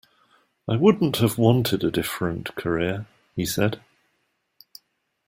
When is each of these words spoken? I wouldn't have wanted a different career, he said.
I 0.67 0.77
wouldn't 0.77 1.17
have 1.17 1.37
wanted 1.37 1.83
a 1.83 1.91
different 1.91 2.55
career, 2.55 3.05
he 3.35 3.45
said. 3.45 3.81